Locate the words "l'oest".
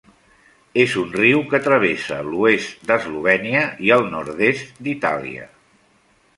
2.31-2.89